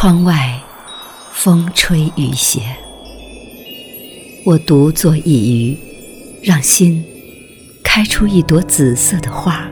[0.00, 0.60] 窗外
[1.32, 2.60] 风吹雨斜，
[4.44, 5.78] 我独坐一隅，
[6.40, 7.04] 让心
[7.82, 9.68] 开出一朵紫色的花，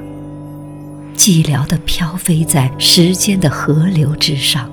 [1.16, 4.68] 寂寥地飘飞在时间的河流之上。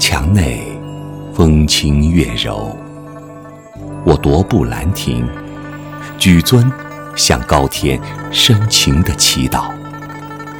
[0.00, 0.62] 墙内
[1.34, 2.74] 风轻月柔，
[4.02, 5.28] 我踱步兰亭，
[6.16, 6.72] 举尊
[7.14, 8.00] 向高天
[8.32, 9.70] 深情的祈祷，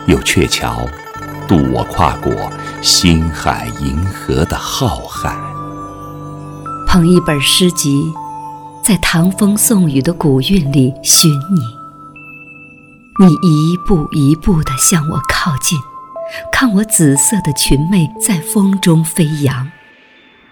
[0.06, 0.86] 有鹊桥
[1.48, 2.30] 渡我跨过
[2.82, 5.36] 星海银河的浩瀚。
[6.86, 8.12] 捧一本诗集，
[8.84, 15.78] 在唐风宋雨的古韵里寻你，你一步一步地向我靠近。
[16.52, 19.70] 看我紫色的裙袂在风中飞扬，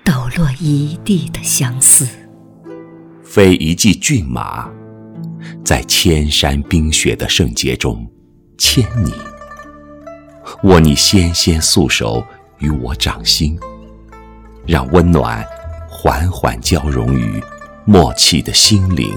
[0.05, 2.09] 抖落一地的相思。
[3.23, 4.69] 飞一骑骏马，
[5.65, 8.11] 在千山冰雪的圣洁中
[8.59, 9.13] 牵你，
[10.63, 12.25] 握你纤纤素手
[12.59, 13.59] 于我掌心，
[14.67, 15.47] 让温暖
[15.89, 17.43] 缓缓交融于
[17.85, 19.17] 默契的心灵，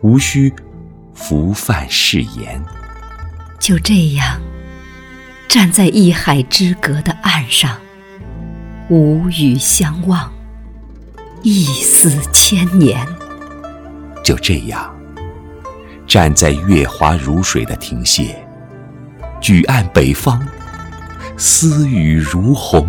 [0.00, 0.52] 无需
[1.14, 2.62] 浮泛誓言。
[3.58, 4.40] 就这样。
[5.48, 7.76] 站在一海之隔的岸上，
[8.88, 10.32] 无语相望，
[11.42, 13.06] 一思千年。
[14.24, 14.96] 就这样，
[16.06, 18.34] 站在月华如水的亭榭，
[19.42, 20.40] 举案北方，
[21.36, 22.88] 思雨如虹。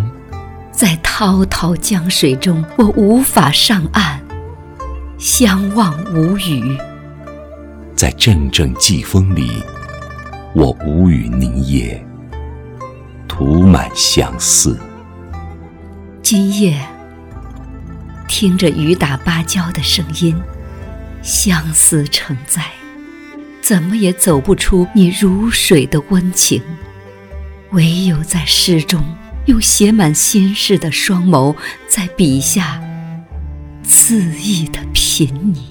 [0.71, 4.19] 在滔滔江水中，我无法上岸，
[5.17, 6.77] 相望无语。
[7.95, 9.63] 在阵阵季风里，
[10.53, 11.99] 我无语凝噎。
[13.27, 14.79] 涂满相思。
[16.21, 16.79] 今夜
[18.27, 20.39] 听着雨打芭蕉的声音，
[21.23, 22.61] 相思成灾，
[23.63, 26.61] 怎么也走不出你如水的温情。
[27.71, 29.01] 唯有在诗中，
[29.45, 31.55] 用写满心事的双眸，
[31.87, 32.83] 在笔下
[33.87, 35.63] 恣意的品你。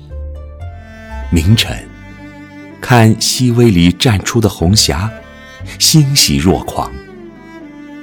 [1.31, 1.87] 明晨，
[2.81, 5.11] 看熹微里绽出的红霞，
[5.79, 6.91] 欣喜若狂。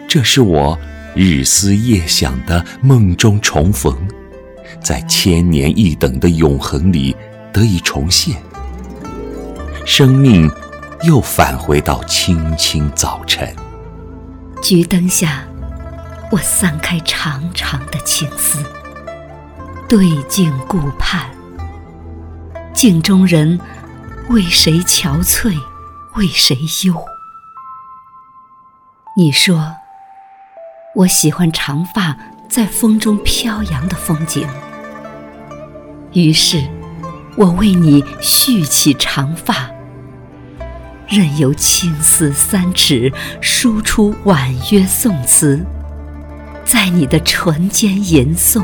[0.08, 0.78] 这是我
[1.16, 3.98] 日思夜想的梦中重逢，
[4.84, 7.16] 在千年一等的永恒里
[7.52, 8.36] 得以重现，
[9.92, 10.48] 生命
[11.02, 13.52] 又返回到青青早晨。
[14.62, 15.44] 桔灯下，
[16.32, 18.64] 我散开长长的青丝，
[19.90, 21.26] 对镜顾盼，
[22.72, 23.60] 镜中人
[24.30, 25.60] 为谁憔悴，
[26.18, 26.56] 为谁
[26.86, 26.96] 忧？
[29.18, 29.76] 你说。
[30.96, 32.16] 我喜欢长发
[32.48, 34.48] 在风中飘扬的风景，
[36.14, 36.64] 于是，
[37.38, 39.70] 我为你蓄起长发，
[41.10, 43.12] 任由青丝三尺
[43.42, 45.60] 输出婉约宋词，
[46.64, 48.64] 在你的唇间吟诵。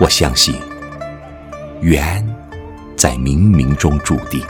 [0.00, 0.54] 我相信，
[1.82, 2.26] 缘
[2.96, 4.42] 在冥冥中注定。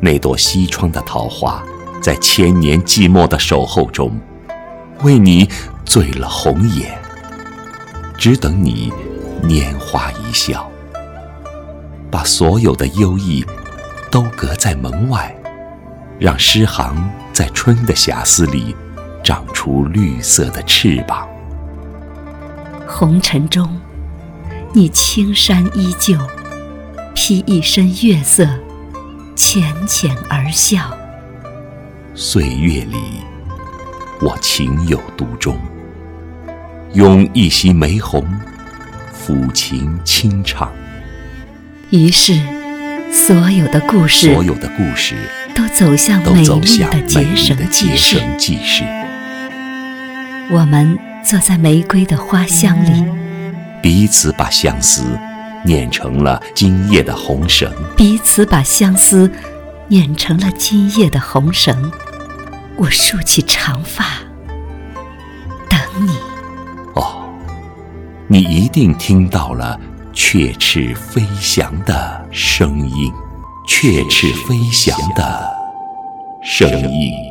[0.00, 1.62] 那朵西窗的桃花，
[2.00, 4.18] 在千年寂寞的守候中。
[5.02, 5.46] 为你
[5.84, 6.98] 醉了红颜，
[8.16, 8.90] 只等你
[9.42, 10.66] 拈花一笑，
[12.10, 13.44] 把所有的忧郁
[14.10, 15.34] 都隔在门外，
[16.18, 18.74] 让诗行在春的遐思里
[19.22, 21.28] 长出绿色的翅膀。
[22.86, 23.80] 红尘中，
[24.72, 26.18] 你青衫依旧，
[27.14, 28.48] 披一身月色，
[29.34, 30.96] 浅浅而笑。
[32.14, 32.96] 岁月里。
[34.18, 35.58] 我情有独钟，
[36.94, 38.26] 拥一袭玫红，
[39.12, 40.72] 抚琴清唱。
[41.90, 42.40] 于是，
[43.12, 45.14] 所有的故事，所有的故事
[45.54, 48.84] 都走向美丽的结绳记事。
[50.50, 53.04] 我们坐在玫瑰的花香里，
[53.82, 55.02] 彼此把相思
[55.64, 57.70] 捻成了今夜的红绳。
[57.96, 59.30] 彼此把相思
[59.88, 61.90] 捻成了今夜的红绳。
[62.76, 64.04] 我竖起长发，
[65.68, 66.12] 等你。
[66.94, 67.28] 哦，
[68.28, 69.80] 你一定听到了
[70.16, 73.12] 雀翅飞翔的声音，
[73.68, 75.54] 雀翅飞翔的
[76.42, 77.25] 声音。